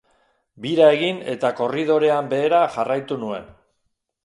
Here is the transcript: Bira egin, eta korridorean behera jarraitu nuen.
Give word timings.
Bira 0.63 0.87
egin, 0.93 1.19
eta 1.35 1.51
korridorean 1.61 2.33
behera 2.33 2.65
jarraitu 2.79 3.21
nuen. 3.27 3.49